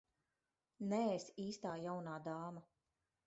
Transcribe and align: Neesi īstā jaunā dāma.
Neesi 0.93 1.35
īstā 1.45 1.75
jaunā 1.83 2.17
dāma. 2.31 2.65